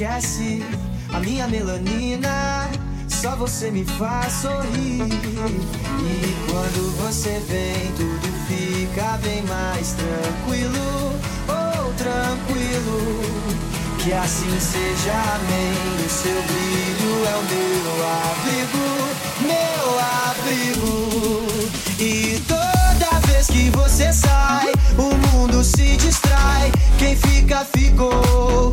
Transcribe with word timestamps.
enlouquece 0.00 0.62
a 1.12 1.20
minha 1.20 1.46
melanina. 1.46 2.70
Só 3.06 3.36
você 3.36 3.70
me 3.70 3.84
faz 3.84 4.32
sorrir. 4.32 5.02
E 5.02 6.50
quando 6.50 6.96
você 7.02 7.40
vem, 7.46 7.92
tudo 7.96 8.28
fica 8.48 9.18
bem 9.22 9.42
mais 9.42 9.94
tranquilo. 9.94 11.12
Oh, 11.48 11.92
tranquilo. 11.98 13.20
Que 13.98 14.12
assim 14.12 14.58
seja, 14.58 15.12
amém. 15.34 16.06
O 16.06 16.08
seu 16.08 16.42
brilho 16.42 17.26
é 17.26 17.36
o 17.36 17.42
meu 17.50 17.96
abrigo, 18.30 18.84
meu 19.42 19.98
abrigo. 20.30 21.00
E 21.98 22.40
toda 22.48 23.26
vez 23.26 23.46
que 23.48 23.68
você 23.70 24.10
sai, 24.12 24.72
o 24.96 25.14
mundo 25.28 25.62
se 25.62 25.96
distrai. 25.98 26.72
Quem 26.98 27.14
fica, 27.16 27.66
ficou. 27.66 28.72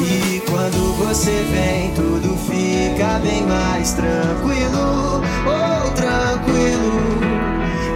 E 0.00 0.40
quando 0.48 0.94
você 0.94 1.44
vem, 1.50 1.92
tudo 1.92 2.36
fica 2.46 3.18
bem 3.18 3.42
mais 3.42 3.92
tranquilo. 3.92 5.22
Oh, 5.44 5.90
tranquilo. 5.90 7.18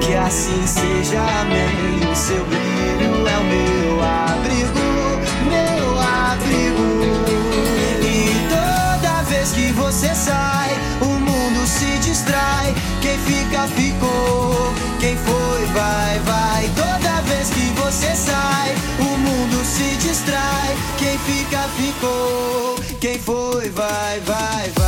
Que 0.01 0.15
assim 0.15 0.67
seja, 0.67 1.21
amém. 1.41 2.11
O 2.11 2.17
seu 2.17 2.45
brilho 2.45 3.29
é 3.29 3.39
o 3.39 3.45
meu 3.45 4.03
abrigo, 4.03 4.81
meu 5.49 6.01
abrigo. 6.01 6.87
E 8.03 8.35
toda 8.49 9.23
vez 9.23 9.53
que 9.53 9.73
você 9.73 10.13
sai, 10.15 10.71
o 11.01 11.07
mundo 11.07 11.67
se 11.67 11.99
distrai. 11.99 12.75
Quem 13.01 13.17
fica, 13.19 13.69
ficou. 13.69 14.42
fica, 21.27 21.69
ficou. 21.77 22.77
Quem 23.01 23.19
foi, 23.19 23.69
vai, 23.71 24.21
vai, 24.21 24.71
vai. 24.71 24.82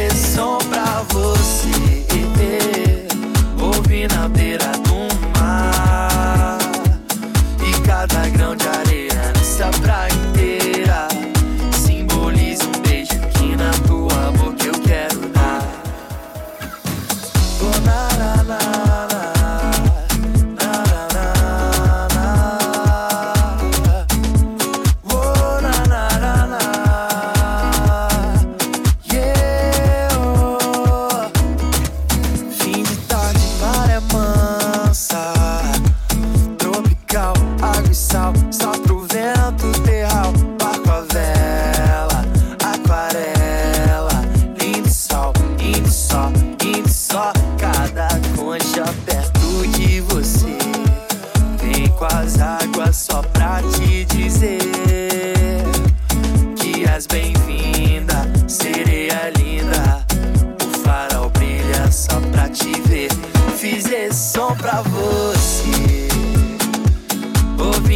is 0.00 0.34
so 0.34 0.59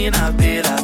Ouvi 0.04 0.10
na 0.10 0.83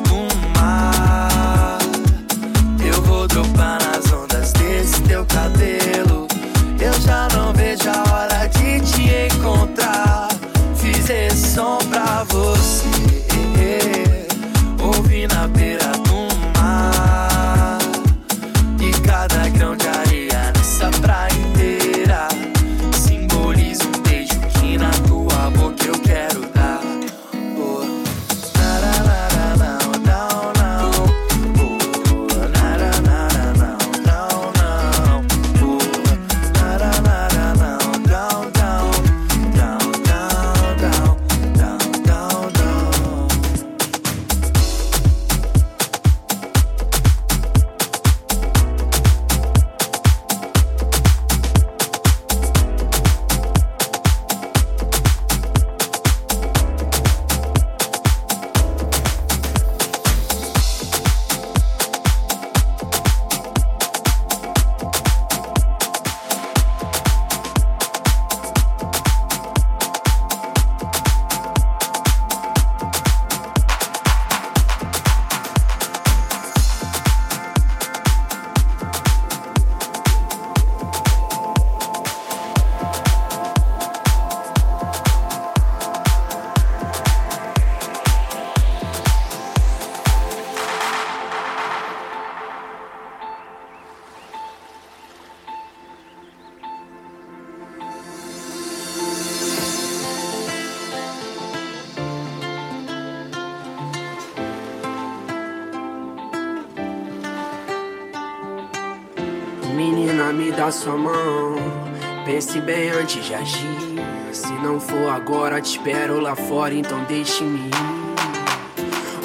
bem 112.70 112.90
antes 112.90 113.24
de 113.24 113.34
agir. 113.34 113.98
Se 114.32 114.52
não 114.62 114.78
for 114.78 115.10
agora, 115.10 115.60
te 115.60 115.76
espero 115.76 116.20
lá 116.20 116.36
fora, 116.36 116.72
então 116.72 117.02
deixe-me 117.08 117.68
ir. 117.68 117.74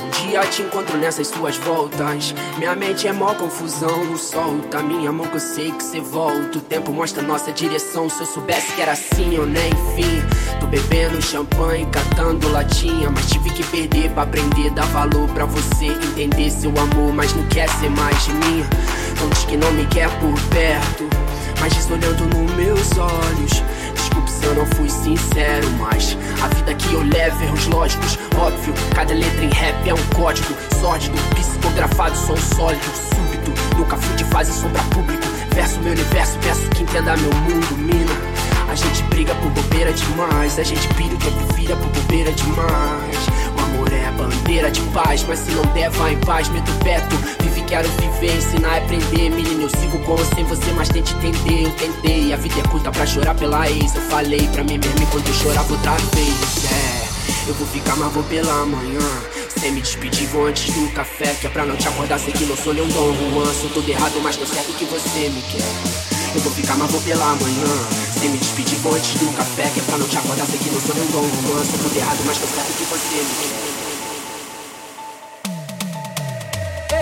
Um 0.01 0.27
dia 0.27 0.41
te 0.47 0.63
encontro 0.63 0.97
nessas 0.97 1.27
suas 1.27 1.55
voltas. 1.57 2.33
Minha 2.57 2.75
mente 2.75 3.07
é 3.07 3.13
mó 3.13 3.35
confusão. 3.35 4.17
Solta 4.17 4.81
minha 4.81 5.11
mão 5.11 5.27
que 5.27 5.35
eu 5.35 5.39
sei 5.39 5.71
que 5.71 5.83
cê 5.83 5.99
volta. 6.01 6.57
O 6.57 6.61
tempo 6.61 6.91
mostra 6.91 7.21
nossa 7.21 7.51
direção. 7.51 8.09
Se 8.09 8.21
eu 8.21 8.25
soubesse 8.25 8.71
que 8.73 8.81
era 8.81 8.93
assim, 8.93 9.35
eu 9.35 9.45
nem 9.45 9.69
enfim. 9.69 10.23
Tô 10.59 10.65
bebendo 10.65 11.21
champanhe, 11.21 11.85
catando 11.91 12.51
latinha. 12.51 13.11
Mas 13.11 13.29
tive 13.29 13.51
que 13.51 13.63
perder 13.65 14.09
pra 14.09 14.23
aprender. 14.23 14.71
Dar 14.71 14.87
valor 14.87 15.29
pra 15.29 15.45
você 15.45 15.85
entender 15.85 16.49
seu 16.49 16.71
amor, 16.71 17.13
mas 17.13 17.31
não 17.35 17.45
quer 17.49 17.69
ser 17.69 17.91
mais 17.91 18.25
de 18.25 18.33
mim. 18.33 18.65
Não 19.21 19.29
diz 19.29 19.45
que 19.45 19.55
não 19.55 19.71
me 19.71 19.85
quer 19.85 20.09
por 20.19 20.33
perto. 20.49 21.25
Mas 21.65 21.89
olhando 21.89 22.25
nos 22.25 22.51
meus 22.51 22.95
olhos. 22.95 23.63
Desculpe 23.95 24.29
se 24.29 24.45
eu 24.45 24.53
não 24.53 24.67
fui 24.67 24.88
sincero, 24.88 25.67
mas 25.79 26.15
a 26.43 26.48
vida 26.50 26.75
que 26.75 26.93
eu 26.93 27.01
levo, 27.01 27.43
erros 27.43 27.65
lógicos, 27.65 28.19
óbvio. 28.38 28.72
Cada 28.93 29.12
letra 29.15 29.43
em 29.43 29.50
rap 29.50 29.89
é 29.89 29.93
um 29.95 30.05
código 30.15 30.53
sórdido, 30.79 31.17
psicografado, 31.34 32.15
som 32.15 32.38
sólido, 32.38 32.86
súbito. 32.86 33.51
Nunca 33.75 33.98
fui 33.98 34.15
de 34.15 34.25
fase 34.25 34.51
sombra 34.53 34.79
público. 34.93 35.24
Verso 35.55 35.79
meu 35.79 35.93
universo, 35.93 36.38
peço 36.43 36.69
que 36.69 36.84
entenda 36.84 37.17
meu 37.17 37.34
mundo, 37.34 37.77
mina. 37.79 38.13
A 38.69 38.75
gente 38.75 39.01
briga 39.05 39.34
por 39.34 39.50
bobeira 39.50 39.91
demais, 39.91 40.60
a 40.60 40.63
gente 40.63 40.88
pira 40.93 41.15
o 41.15 41.17
tempo 41.17 41.53
vira 41.55 41.75
por 41.77 41.88
bobeira 41.88 42.31
demais. 42.31 43.25
Amor 43.65 43.91
é 43.91 44.05
a 44.05 44.12
bandeira 44.12 44.69
de 44.69 44.81
paz, 44.93 45.25
mas 45.27 45.39
se 45.39 45.51
não 45.51 45.63
der, 45.74 45.89
vai 45.89 46.13
em 46.13 46.19
paz, 46.19 46.48
meto 46.50 46.72
o 46.72 46.84
peto. 46.84 47.15
Vive, 47.41 47.62
quero 47.63 47.89
viver, 47.89 48.38
ensinar 48.38 48.77
aprender. 48.77 49.29
Menino, 49.29 49.63
eu 49.63 49.69
sigo 49.69 49.98
com 50.00 50.17
sem 50.36 50.43
você, 50.45 50.72
mas 50.74 50.88
tente 50.89 51.15
entender. 51.15 51.65
Eu 51.65 51.72
tentei, 51.72 52.31
a 52.31 52.38
vida 52.38 52.60
é 52.60 52.67
curta 52.69 52.91
pra 52.91 53.05
chorar 53.05 53.34
pela 53.36 53.67
ex. 53.69 53.95
Eu 53.95 54.01
falei 54.03 54.48
pra 54.50 54.63
mim 54.63 54.77
mesmo 54.77 55.01
enquanto 55.01 55.27
eu 55.27 55.34
chorava 55.34 55.74
outra 55.74 55.93
vez. 55.93 56.65
É, 56.72 57.50
eu 57.50 57.55
vou 57.55 57.67
ficar, 57.67 57.95
mas 57.95 58.13
vou 58.13 58.24
pela 58.24 58.65
manhã. 58.65 59.10
Sem 59.60 59.72
me 59.72 59.81
despedir, 59.81 60.27
vou 60.27 60.45
antes 60.45 60.72
do 60.72 60.88
café. 60.93 61.34
Que 61.41 61.48
é 61.48 61.50
pra 61.50 61.65
não 61.65 61.75
te 61.75 61.88
acordar, 61.88 62.19
sei 62.19 62.34
que 62.34 62.45
não 62.45 62.55
sou 62.55 62.74
nenhum 62.74 62.88
Dom 62.89 63.13
Juan. 63.13 63.51
Sou 63.51 63.69
tudo 63.72 63.89
errado, 63.89 64.22
mas 64.22 64.38
tô 64.38 64.45
certo 64.45 64.74
que 64.74 64.86
você 64.86 65.29
me 65.29 65.41
quer. 65.41 66.36
Eu 66.36 66.41
vou 66.41 66.51
ficar, 66.51 66.75
mas 66.77 66.91
vou 66.91 67.01
pela 67.01 67.36
manhã. 67.36 68.04
Sem 68.19 68.29
me 68.29 68.38
despedir, 68.38 68.77
vou 68.79 68.93
antes 68.93 69.19
do 69.19 69.31
café. 69.36 69.69
Que 69.69 69.79
é 69.79 69.84
pra 69.84 69.98
não 69.98 70.07
te 70.07 70.17
acordar, 70.17 70.45
sei 70.45 70.60
que 70.60 70.69
não 70.69 70.81
sou 70.81 70.95
nenhum 70.95 71.12
Dom 71.12 71.24
Juan. 71.48 71.65
Sou 71.65 71.79
tudo 71.79 71.98
errado, 71.98 72.19
mas 72.25 72.38
certo 72.38 72.74
que 72.77 72.84
você 72.84 73.15
me 73.15 73.36
quer. 73.36 73.86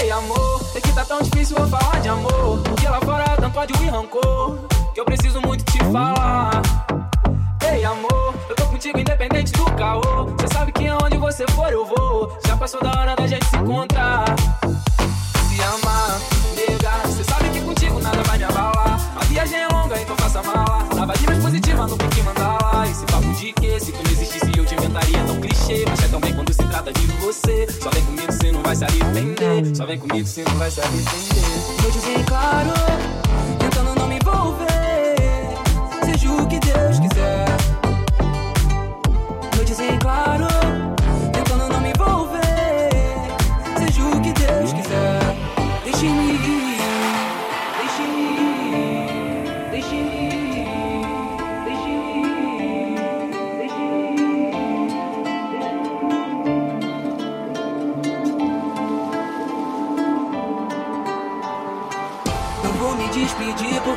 Ei 0.02 0.12
amor, 0.12 0.62
é 0.76 0.82
que 0.82 0.92
tá 0.92 1.06
tão 1.06 1.22
difícil 1.22 1.56
falar 1.68 2.02
de 2.02 2.10
amor 2.10 2.60
Porque 2.64 2.88
lá 2.88 3.00
fora 3.00 3.24
tanto 3.40 3.58
ódio 3.58 3.76
e 3.82 3.88
rancor 3.88 4.58
Que 4.94 5.00
eu 5.00 5.06
preciso 5.06 5.40
muito 5.42 5.64
te 5.64 5.78
falar 5.86 6.62
Ei 7.72 7.86
amor, 7.86 8.34
eu 8.50 8.56
tô 8.56 8.66
contigo 8.66 9.00
independente 9.00 9.54
do 9.54 9.64
caô 9.74 10.28
Cê 10.42 10.48
sabe 10.54 10.72
que 10.74 10.88
aonde 10.88 11.18
você 11.18 11.46
for 11.52 11.72
eu 11.72 11.86
vou 11.86 12.38
Já 12.46 12.58
passou 12.58 12.82
da 12.82 12.92
hora 12.92 13.16
da 13.16 13.28
gente 13.28 13.46
se 13.46 13.56
encontrar 13.56 14.26
vai 28.74 28.76
se 28.76 28.86
arrepender. 28.86 29.76
Só 29.76 29.86
vem 29.86 30.00
comigo, 30.00 30.28
cê 30.28 30.44
não 30.44 30.56
vai 30.56 30.72
se 30.72 30.82
arrepender. 30.82 31.82
Noites 31.82 32.08
em 32.08 32.24
claro, 32.24 32.70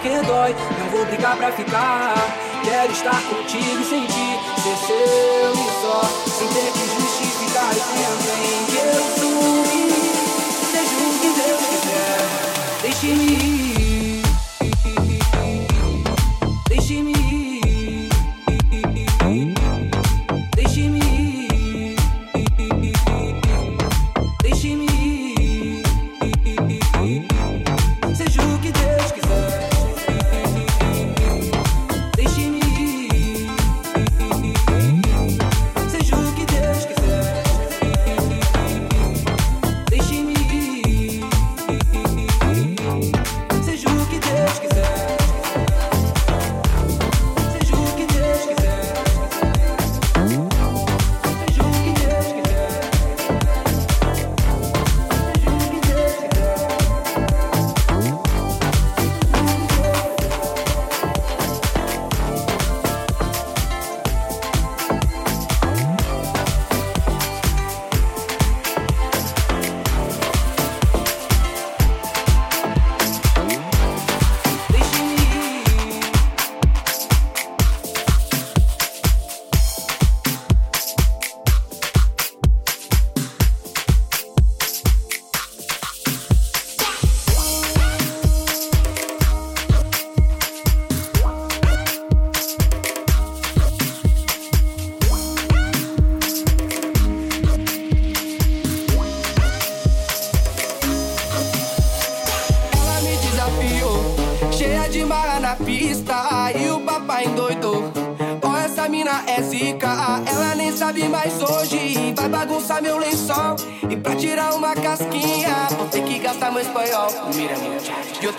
porque 0.06 0.26
dói. 0.26 0.54
Não 0.78 0.90
vou 0.90 1.04
brigar 1.06 1.36
pra 1.36 1.52
ficar. 1.52 2.14
Quero 2.64 2.92
estar 2.92 3.22
contigo 3.22 3.84
sem 3.84 4.06
ti. 4.06 4.38
Ser 4.62 4.76
seu 4.86 5.52
e 5.52 5.66
só. 5.82 6.02
Sem 6.30 6.48
ter 6.48 6.72
que 6.72 6.78
justificar. 6.78 7.05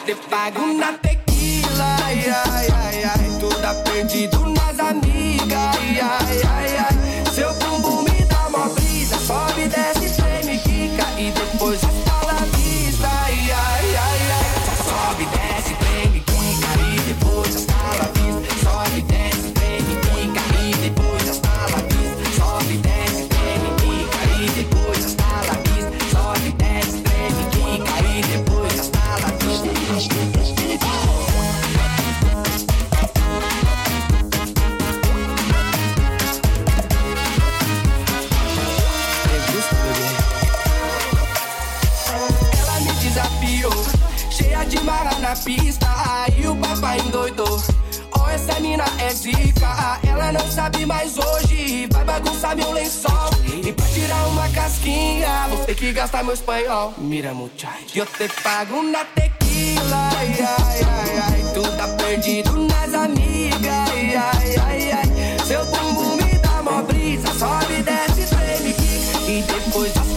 te 0.08 0.16
pago 0.30 0.66
na 0.74 0.94
tequila, 0.94 1.98
ai, 2.06 2.24
ai, 2.30 2.68
ai, 2.72 3.04
ai. 3.04 3.40
Toda 3.42 3.74
perdido 3.84 4.40
nas 4.56 4.80
amigas, 4.80 5.76
ai, 5.76 6.00
ai, 6.00 6.42
ai, 6.48 6.78
ai. 6.78 7.34
Seu 7.36 7.54
bumbum 7.56 8.04
me 8.04 8.24
dá 8.24 8.48
uma 8.48 8.70
brisa, 8.70 9.20
sobe, 9.20 9.68
desce, 9.68 10.16
treme, 10.16 10.60
quica 10.60 11.06
e 11.20 11.30
depois 11.32 11.82
fala 12.06 12.40
vista, 12.56 13.10
ai, 13.26 13.52
ai, 13.52 13.96
ai, 13.98 14.22
ai. 14.38 14.50
Sobe, 14.88 15.26
desce, 15.26 15.76
treme, 15.76 16.20
quica 16.22 16.72
e 16.88 17.02
depois 17.02 17.66
fala 17.66 18.10
vista, 18.16 18.50
sobe, 18.64 19.02
desce, 19.02 19.52
treme, 19.52 19.94
quica 20.08 20.42
e 20.64 20.76
depois 20.88 21.38
fala 21.44 21.84
vista, 21.90 22.24
sobe, 22.40 22.78
desce, 22.78 23.28
treme, 23.28 23.70
quica 23.82 24.77
sabe, 50.68 50.86
mas 50.86 51.18
hoje 51.18 51.88
vai 51.92 52.04
bagunçar 52.04 52.56
meu 52.56 52.72
lençol. 52.72 53.30
E 53.66 53.72
pra 53.72 53.86
tirar 53.88 54.28
uma 54.28 54.50
casquinha, 54.50 55.48
vou 55.50 55.66
ter 55.66 55.76
que 55.76 55.94
gastar 55.94 56.24
meu 56.24 56.34
espanhol. 56.34 56.94
Mira, 56.98 57.34
muchacho, 57.34 57.86
eu 57.96 58.06
te 58.06 58.28
pago 58.42 58.84
na 58.84 59.06
tequila. 59.06 60.10
Ai, 60.18 60.36
ai, 60.40 60.82
ai, 60.84 61.20
ai. 61.20 61.54
Tu 61.54 61.62
tá 61.78 61.88
perdido 61.88 62.52
nas 62.68 62.94
amigas. 62.94 63.90
Ai, 63.92 64.16
ai, 64.16 64.56
ai, 64.58 64.92
ai. 64.92 65.46
Seu 65.46 65.66
bumbum 65.66 66.18
me 66.18 66.38
dá 66.40 66.62
mó 66.62 66.82
brisa, 66.82 67.28
sobe, 67.34 67.82
desce, 67.84 68.28
treme. 68.28 68.76
E 69.28 69.44
depois 69.44 69.94
das 69.94 70.17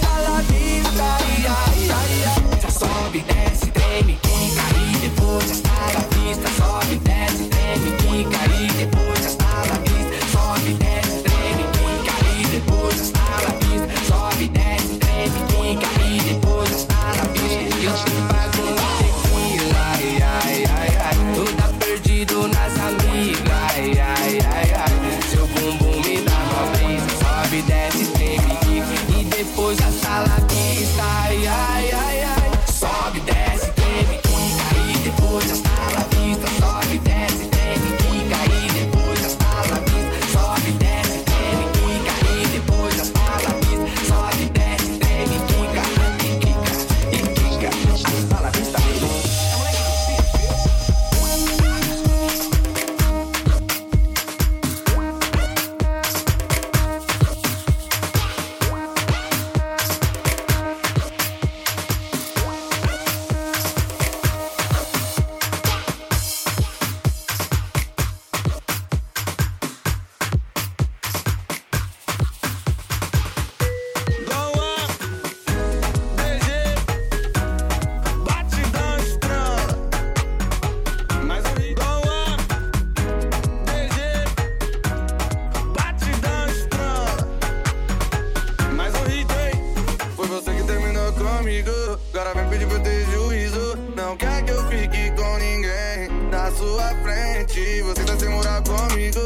Agora 92.20 92.34
vem 92.34 92.50
pedir 92.50 92.68
pra 92.68 92.78
ter 92.80 93.06
juízo. 93.06 93.78
Não 93.96 94.14
quer 94.14 94.44
que 94.44 94.50
eu 94.50 94.62
fique 94.68 95.10
com 95.12 95.38
ninguém 95.38 96.06
na 96.30 96.50
sua 96.50 96.94
frente. 97.02 97.80
Você 97.80 98.04
tá 98.04 98.18
sem 98.18 98.28
morar 98.28 98.62
comigo. 98.62 99.18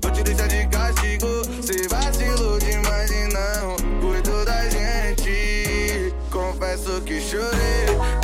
Vou 0.00 0.10
te 0.10 0.22
deixar 0.22 0.46
de 0.48 0.66
castigo. 0.68 1.26
você 1.60 1.86
vacilou 1.86 2.58
demais 2.58 3.10
e 3.10 3.28
não 3.28 3.76
cuidou 4.00 4.42
da 4.46 4.66
gente. 4.70 6.14
Confesso 6.30 7.02
que 7.02 7.20
chorei. 7.20 8.19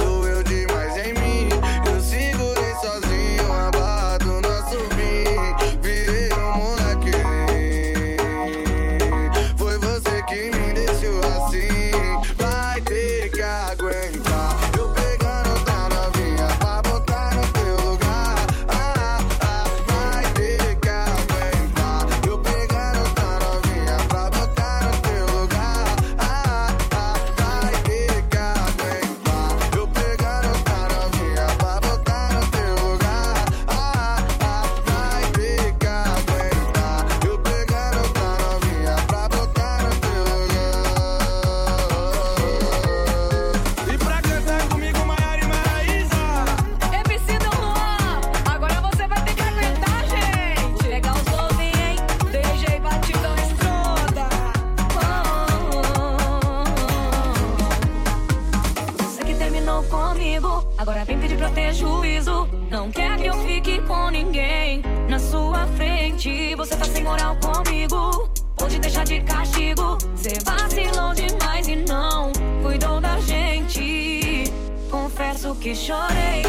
lloré 75.77 76.46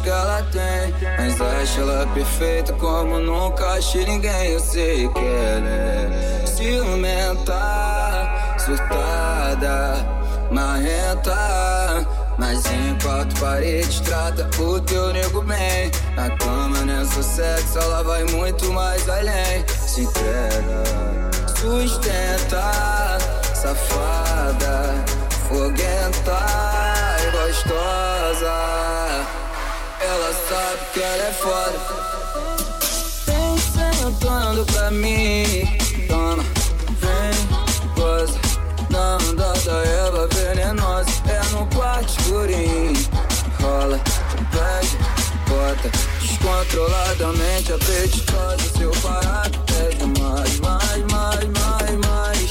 que 0.00 0.08
ela 0.08 0.42
tem. 0.50 0.94
Mas 1.18 1.40
acho 1.40 1.80
ela 1.80 2.06
perfeita 2.08 2.72
como 2.74 3.18
nunca 3.18 3.66
achei 3.72 4.04
ninguém. 4.04 4.52
Eu 4.52 4.60
sei 4.60 5.08
que 5.08 5.18
ela 5.18 5.68
é 5.68 6.44
ciumenta, 6.46 7.54
surtada, 8.58 9.94
marrenta. 10.50 12.06
Mas 12.38 12.64
em 12.66 12.96
quatro 13.02 13.40
paredes 13.40 14.00
trata 14.00 14.48
o 14.62 14.80
teu 14.80 15.12
nego 15.12 15.42
bem. 15.42 15.90
Na 16.14 16.30
cama 16.36 16.78
nessa 16.82 17.22
sexo 17.22 17.78
ela 17.78 18.02
vai 18.02 18.24
muito 18.24 18.72
mais 18.72 19.08
além. 19.08 19.64
Se 19.68 20.02
entrega, 20.02 20.82
sustenta, 21.56 23.18
safada, 23.54 25.04
foguenta 25.48 26.38
e 27.22 27.30
gostosa. 27.30 28.88
Ela 30.00 30.32
sabe 30.48 30.78
que 30.92 31.00
ela 31.00 31.24
é 31.24 31.32
foda. 31.32 31.78
Vem 33.26 33.58
sentando 33.58 34.64
pra 34.66 34.90
mim. 34.90 35.44
Toma, 36.08 36.44
vem, 37.00 37.94
goza. 37.94 38.38
Não 38.90 39.18
dá 39.34 39.52
da 39.52 39.84
Eva 39.84 40.28
venenosa. 40.28 41.10
É 41.26 41.42
no 41.52 41.66
quarto 41.74 42.08
escurinho. 42.08 42.92
Rola, 43.60 44.00
pede, 44.52 44.96
bota. 45.48 45.90
Descontroladamente 46.20 47.72
apetitosa. 47.72 48.78
Seu 48.78 48.90
parado 49.02 49.58
pede 49.66 50.04
mais, 50.20 50.60
mais, 50.60 51.04
mais, 51.12 51.44
mais, 51.58 51.90
mais. 52.06 52.48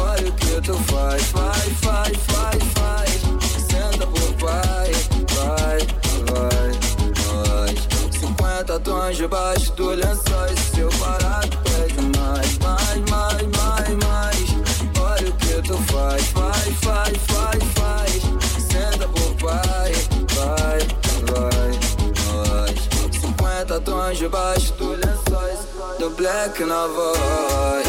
Olha 0.00 0.28
o 0.28 0.32
que 0.32 0.60
tu 0.62 0.74
faz, 0.90 1.22
faz, 1.24 1.72
faz, 1.82 2.16
faz, 2.26 2.62
faz. 2.74 3.20
Senta 3.70 4.06
pro 4.06 4.32
pai, 4.34 4.75
50 8.76 8.80
tons 8.80 9.16
debaixo 9.16 9.72
do 9.72 9.90
lençóis. 9.90 10.58
Seu 10.74 10.88
parado 10.98 11.56
pede 11.58 12.18
mais, 12.18 12.58
mais, 12.58 13.10
mais, 13.10 13.42
mais, 13.56 13.88
mais. 14.04 14.46
Olha 15.00 15.28
o 15.28 15.32
que 15.36 15.62
tu 15.62 15.76
faz, 15.92 16.22
faz, 16.26 16.74
faz, 16.82 17.16
faz, 17.26 17.62
faz. 17.74 18.22
Senta 18.70 19.08
pro 19.08 19.34
pai, 19.46 19.92
vai, 20.34 20.78
vai, 21.32 21.70
vai. 22.26 23.20
50 23.20 23.80
tons 23.80 24.18
debaixo 24.18 24.72
do 24.74 24.90
lençóis. 24.90 25.58
Do 25.98 26.10
black 26.10 26.62
na 26.64 26.86
voz. 26.86 27.85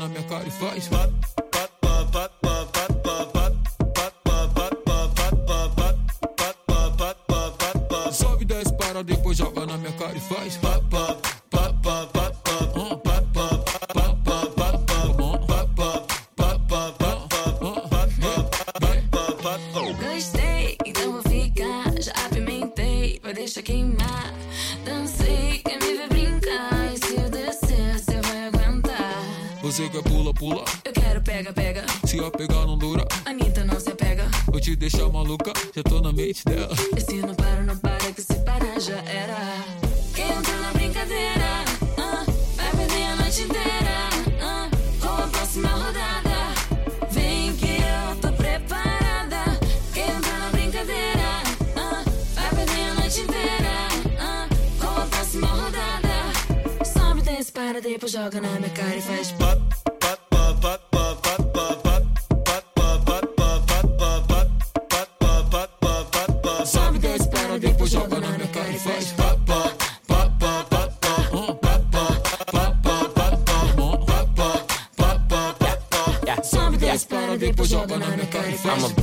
Na 0.00 0.08
minha 0.08 0.22
cara 0.22 0.48
e 0.48 0.50
faz. 0.50 0.88
Sobe, 8.12 8.44
desce, 8.46 8.72
para, 8.72 9.04
depois 9.04 9.36
joga 9.36 9.66
na 9.66 9.76
minha 9.76 9.92
cara 9.92 10.16
e 10.16 10.20
faz. 10.20 10.56
Gostei, 10.56 11.19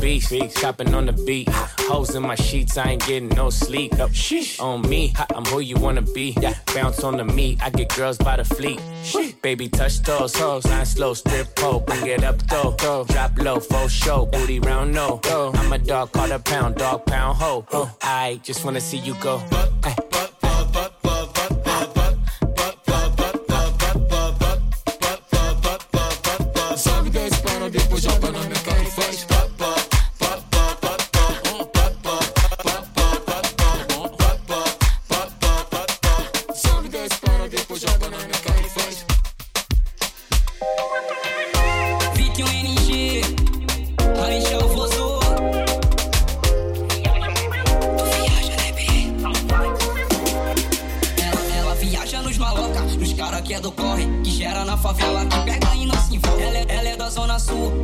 beast, 0.08 0.58
chopping 0.58 0.94
on 0.94 1.06
the 1.06 1.12
beat. 1.12 1.50
Hoes 1.90 2.16
in 2.16 2.24
my 2.24 2.36
sheets, 2.36 2.78
I 2.78 2.92
ain't 2.92 3.06
getting 3.06 3.30
no 3.30 3.50
sleep. 3.50 4.00
Up, 4.00 4.12
on 4.60 4.82
me, 4.88 5.14
I'm 5.36 5.44
who 5.46 5.60
you 5.60 5.76
wanna 5.76 6.02
be. 6.02 6.36
Bounce 6.74 7.04
on 7.04 7.18
the 7.18 7.26
meat, 7.26 7.60
I 7.62 7.70
get 7.70 7.94
girls 7.96 8.18
by 8.18 8.38
the 8.38 8.46
fleet. 8.46 8.80
Baby, 9.42 9.68
touch 9.68 10.02
those 10.04 10.34
hoes, 10.36 10.66
line 10.66 10.86
slow, 10.86 11.14
strip 11.14 11.54
pole, 11.56 11.82
bring 11.82 12.08
it 12.08 12.24
up 12.24 12.38
though. 12.48 12.76
Drop 13.10 13.38
low, 13.38 13.60
full 13.60 13.90
show, 13.90 14.26
booty 14.26 14.60
round 14.60 14.94
no. 14.94 15.20
I'm 15.60 15.74
a 15.74 15.78
dog, 15.78 16.14
call 16.14 16.32
a 16.32 16.40
pound, 16.40 16.76
dog 16.76 17.06
pound 17.06 17.38
ho. 17.38 17.66
I 18.02 18.40
just 18.44 18.64
wanna 18.64 18.82
see 18.82 19.00
you 19.00 19.16
go. 19.16 19.42
Ay. 19.84 20.07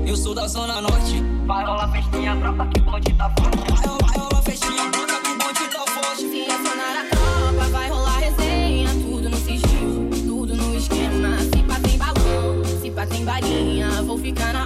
Eu 0.05 0.17
sou 0.17 0.35
da 0.35 0.47
Zona 0.47 0.81
Norte. 0.81 1.23
Vai 1.45 1.65
rolar 1.65 1.89
festinha, 1.91 2.35
tropa 2.35 2.67
que 2.67 2.81
bonde 2.81 3.13
tá 3.13 3.31
forte. 3.39 3.57
Vai 3.57 4.17
rolar 4.17 4.41
festinha, 4.43 4.91
tropa 4.91 5.21
que 5.21 5.29
bonde 5.29 5.67
tá 5.71 5.85
forte. 5.87 6.29
Se 6.29 6.51
acionar 6.51 6.97
a 6.97 7.05
tropa, 7.09 7.69
vai 7.69 7.89
rolar 7.89 8.17
resenha. 8.19 8.89
Tudo 8.89 9.29
no 9.29 9.37
sigilo, 9.37 10.09
tudo 10.25 10.55
no 10.55 10.75
esquema. 10.75 11.37
Se 11.39 11.63
pá 11.63 11.79
tem 11.79 11.97
balão, 11.97 12.63
se 12.81 12.91
pá 12.91 13.05
tem 13.05 13.25
balinha. 13.25 13.89
Vou 14.03 14.17
ficar 14.17 14.53
na 14.53 14.65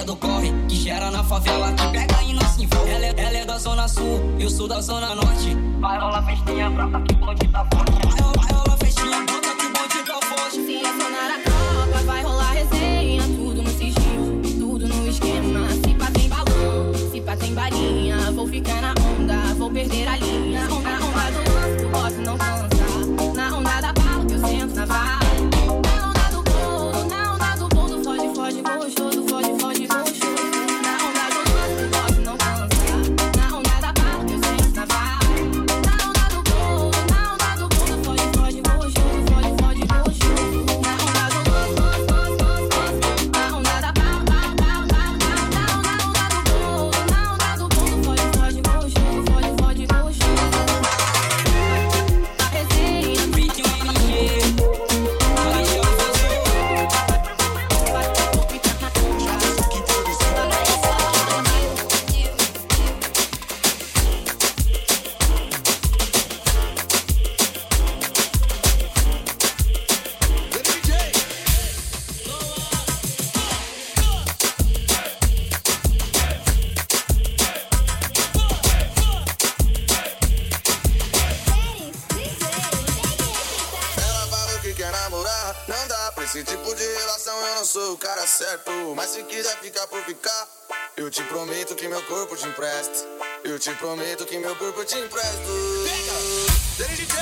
é 0.00 0.04
do 0.04 0.16
corre, 0.16 0.52
que 0.66 0.76
gera 0.76 1.10
na 1.10 1.22
favela, 1.22 1.72
que 1.72 1.86
pega 1.88 2.22
e 2.22 2.32
não 2.32 2.42
se 2.48 2.64
envolve. 2.64 2.90
Ela 2.90 3.06
é, 3.06 3.14
ela 3.16 3.38
é 3.38 3.44
da 3.44 3.58
zona 3.58 3.86
sul, 3.86 4.20
eu 4.38 4.48
sou 4.48 4.66
da 4.66 4.80
zona 4.80 5.14
norte. 5.14 5.54
Vai 5.78 5.98
rolar 5.98 6.22
festinha 6.24 6.70
brava 6.70 6.92
tá 6.92 7.00
que 7.02 7.14
pode 7.16 7.48
tá 7.48 7.66
forte. 7.72 8.19
Mas 89.00 89.12
se 89.12 89.22
quiser 89.22 89.58
ficar 89.60 89.86
por 89.86 90.04
ficar, 90.04 90.46
eu 90.94 91.10
te 91.10 91.22
prometo 91.22 91.74
que 91.74 91.88
meu 91.88 92.02
corpo 92.02 92.36
te 92.36 92.46
empresta. 92.46 93.08
Eu 93.42 93.58
te 93.58 93.74
prometo 93.76 94.26
que 94.26 94.38
meu 94.38 94.54
corpo 94.56 94.84
te 94.84 94.98
empresto. 94.98 95.40
Vem, 96.76 96.96
DJ! 96.96 97.16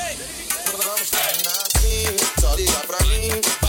Vamos 0.73 1.09
terminar 1.09 1.63
assim, 1.69 2.41
só 2.41 2.53
liga 2.57 2.81
pra 2.81 2.99
mim. 3.07 3.68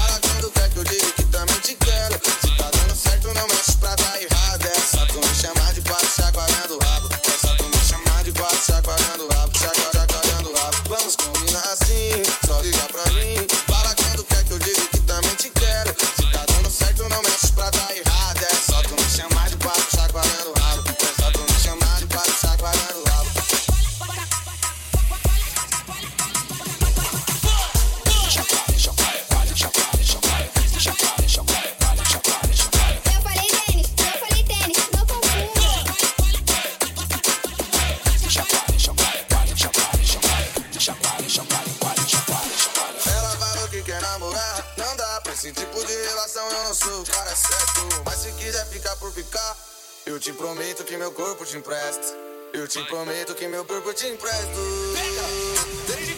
Eu 50.20 50.22
te 50.22 50.34
prometo 50.34 50.84
que 50.84 50.98
meu 50.98 51.14
corpo 51.14 51.46
te 51.46 51.56
empresta. 51.56 52.14
Eu 52.52 52.68
te 52.68 52.84
prometo 52.88 53.34
que 53.36 53.48
meu 53.48 53.64
corpo 53.64 53.94
te 53.94 54.06
empresto. 54.06 54.60
Pega! 54.94 55.96
Desde 55.96 56.14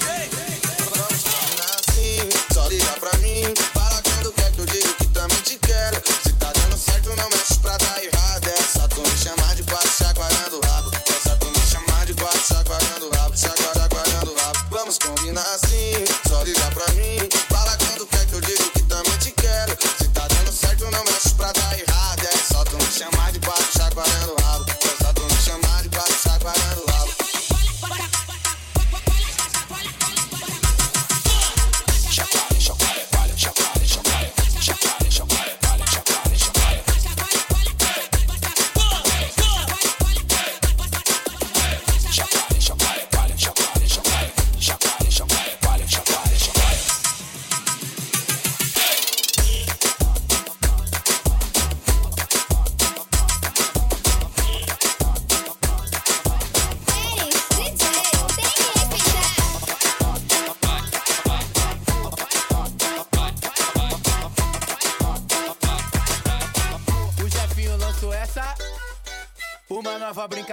assim, 1.78 2.30
só 2.52 2.68
liga 2.68 2.94
pra 3.00 3.16
mim. 3.20 3.54
Fala 3.72 4.02
quando 4.02 4.30
é 4.30 4.34
quer 4.34 4.48
é 4.48 4.52
que 4.54 4.60
eu 4.60 4.66
digo 4.66 4.94
que 4.96 5.06
também 5.10 5.42
te 5.42 5.56
quero. 5.60 6.02
Se 6.24 6.34
tá 6.34 6.52
dando 6.52 6.78
certo, 6.80 7.16
não 7.16 7.30
mexe 7.30 7.60
pra 7.60 7.78
dar 7.78 8.04
errado. 8.04 8.21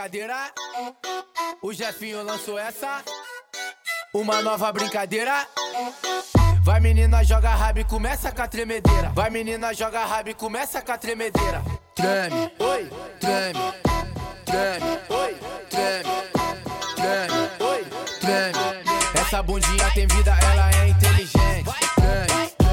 brincadeira. 0.09 0.53
O 1.63 1.73
Jefinho 1.73 2.23
lançou 2.23 2.59
essa. 2.59 3.03
Uma 4.15 4.41
nova 4.43 4.73
brincadeira. 4.73 5.47
Vai 6.63 6.81
menina, 6.81 7.23
joga 7.23 7.51
rabo 7.51 7.81
e 7.81 7.85
começa 7.85 8.33
com 8.33 8.43
a 8.43 8.49
tremedeira. 8.49 9.11
Vai 9.11 9.31
menina, 9.31 9.73
joga 9.75 10.05
rabo 10.05 10.31
e 10.31 10.35
começa 10.35 10.81
com 10.81 10.93
a 10.93 10.99
tremedeira. 10.99 11.63
Treme, 11.95 12.53
oi, 12.59 12.91
treme, 13.21 13.75
treme, 14.45 14.99
oi, 15.09 15.37
treme, 15.71 16.11
treme, 16.97 17.51
oi, 17.61 17.87
treme. 18.21 19.21
Essa 19.21 19.43
bundinha 19.43 19.91
tem 19.95 20.07
vida, 20.07 20.37
ela 20.43 20.71
é 20.71 20.89
inteligente. 20.89 21.71
Treme. 21.97 22.68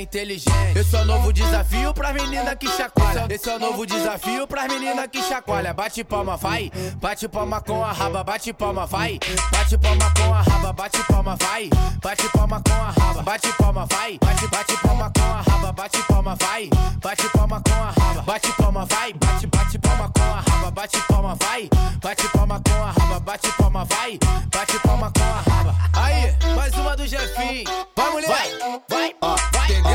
É 0.00 0.02
inteligente. 0.02 0.78
Esse 0.78 0.96
é 0.96 1.02
o 1.02 1.04
novo 1.04 1.32
desafio 1.32 1.92
pra 1.92 2.12
menina 2.12 2.56
que 2.56 2.68
chacoalha. 2.68 3.26
Esse 3.28 3.48
é 3.48 3.56
o 3.56 3.58
novo 3.58 3.86
desafio 3.86 4.46
pra 4.46 4.66
menina 4.66 5.06
que 5.06 5.22
chacoalha. 5.22 5.72
Bate 5.74 6.02
palma, 6.02 6.36
vai. 6.36 6.70
Bate 6.96 7.28
palma 7.28 7.60
com 7.60 7.84
a 7.84 7.92
raba, 7.92 8.24
bate 8.24 8.52
palma, 8.52 8.86
vai. 8.86 9.18
Bate 9.52 9.78
palma 9.78 10.12
com 10.16 10.34
a 10.34 10.42
raba, 10.42 10.72
bate 10.72 11.02
palma, 11.04 11.36
vai. 11.36 11.70
Bate 12.02 12.28
palma 12.30 12.62
com 12.66 12.72
a 12.72 12.90
raba, 12.90 13.22
bate 13.22 13.52
palma, 13.52 13.86
vai. 13.86 14.18
Bate, 14.18 14.46
bate 14.48 14.76
palma 14.78 15.12
com 15.14 15.22
a 15.22 15.42
raba, 15.42 15.72
bate 15.72 16.02
palma, 16.08 16.36
vai. 16.36 16.70
Bate 17.02 17.28
palma 17.28 17.62
com 17.62 17.72
a 17.72 17.90
raba, 17.90 18.22
bate 18.22 18.52
palma, 18.52 18.86
vai. 18.86 19.12
Bate, 19.12 19.46
bate 19.46 19.78
palma 19.78 20.10
com 20.14 20.22
a 20.22 20.40
raba, 20.40 20.70
bate 20.70 21.00
palma, 21.08 21.34
vai. 21.36 21.68
Bate 22.00 22.28
palma 22.28 22.62
com 22.64 22.82
a 22.82 22.90
raba, 22.92 23.20
bate 23.20 23.52
palma, 23.52 23.84
vai. 23.84 24.18
Bate 24.50 24.78
palma 24.80 25.12
com 25.12 25.22
a 25.22 25.52
raba. 25.52 25.76
Aí, 25.92 26.34
mais 26.56 26.74
uma 26.74 26.96
do 26.96 27.06
Jefinho. 27.06 27.64
Vai, 27.96 28.10
mulher. 28.10 28.28
Vai, 28.28 28.58
vai, 28.88 29.14
vai, 29.20 29.82
vai. 29.82 29.89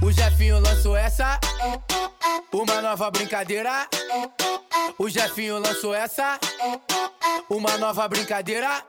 O 0.00 0.12
Jefinho 0.12 0.58
lançou 0.60 0.96
essa, 0.96 1.38
uma 2.52 2.80
nova 2.80 3.10
brincadeira. 3.10 3.88
O 4.98 5.08
Jefinho 5.08 5.58
lançou 5.58 5.94
essa, 5.94 6.38
uma 7.48 7.76
nova 7.78 8.06
brincadeira. 8.06 8.82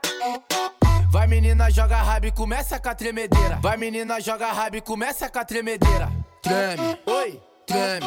Vai 1.10 1.28
menina, 1.28 1.72
joga 1.72 1.98
rabo 1.98 2.28
e 2.28 2.32
começa 2.32 2.80
com 2.80 2.90
a 2.90 2.96
tremedeira. 2.96 3.56
Vai 3.62 3.78
menina, 3.78 4.20
joga 4.20 4.52
rabo 4.52 4.76
e 4.76 4.82
começa 4.82 5.30
com 5.30 5.40
a 5.40 5.46
tremedeira. 5.46 6.12
Treme, 6.42 7.00
oi, 7.06 7.42
treme, 7.66 8.06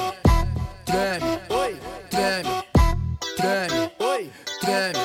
treme, 0.89 1.39
oi, 1.51 1.77
treme, 2.09 2.65
treme, 3.37 3.93
oi, 3.99 4.31
treme. 4.61 4.99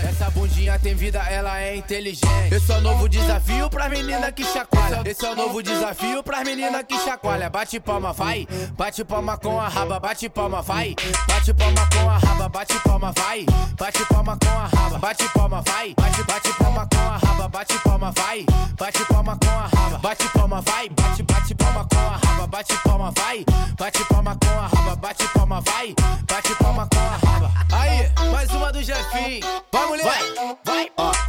Essa 0.06 0.30
bundinha 0.30 0.78
tem 0.78 0.94
vida, 0.94 1.18
ela 1.30 1.60
é 1.60 1.76
inteligente. 1.76 2.52
Eu 2.52 2.76
é 2.76 2.80
novo 2.80 3.08
desafio 3.08 3.70
pra 3.70 3.88
menina 3.88 4.30
que 4.30 4.44
chaco 4.44 4.75
esse 5.04 5.24
é 5.24 5.30
o 5.30 5.36
novo 5.36 5.62
desafio 5.62 6.22
pra 6.22 6.44
menina 6.44 6.82
que 6.84 6.98
chacoalha. 6.98 7.50
Bate 7.50 7.80
palma, 7.80 8.12
vai. 8.12 8.46
Bate 8.76 9.04
palma 9.04 9.36
com 9.36 9.60
a 9.60 9.68
raba, 9.68 9.98
bate 9.98 10.28
palma, 10.28 10.62
vai. 10.62 10.94
Bate 11.26 11.54
palma 11.54 11.88
com 11.92 12.10
a 12.10 12.18
raba, 12.18 12.48
bate 12.48 12.78
palma, 12.80 13.12
vai. 13.12 13.46
Bate 13.78 14.04
palma 14.06 14.38
com 14.38 14.48
a 14.48 14.66
raba, 14.66 14.98
bate 14.98 15.28
palma, 15.30 15.62
vai. 15.62 15.94
Bate, 15.94 16.22
bate 16.22 16.52
palma 16.52 16.88
com 16.92 16.98
a 16.98 17.16
raba, 17.16 17.48
bate 17.48 17.78
palma, 17.78 18.12
vai. 18.12 18.46
Bate 18.78 19.04
palma 19.06 19.38
com 19.38 19.48
a 19.48 19.66
raba, 19.66 19.98
bate 19.98 20.28
palma, 20.28 20.62
vai. 20.62 20.88
Bate, 20.88 21.22
bate 21.22 21.54
palma 21.54 21.86
com 21.88 21.98
a 21.98 22.16
raba, 22.16 22.46
bate 22.46 22.76
palma, 22.84 23.12
vai. 23.12 23.44
Bate 23.78 24.04
palma 24.04 24.36
com 24.36 24.48
a 24.48 24.66
raba, 24.66 24.96
bate 24.96 25.28
palma, 25.28 25.60
vai. 25.60 25.94
Bate 26.28 26.54
palma 26.56 26.88
com 26.92 26.98
a 26.98 27.30
raba. 27.30 27.52
Aí, 27.72 28.30
mais 28.30 28.50
uma 28.50 28.72
do 28.72 28.82
Jefinho. 28.82 29.40
Vai, 29.72 29.86
mulher. 29.86 30.04
Vai, 30.04 30.56
vai, 30.64 30.90
vai. 30.96 31.25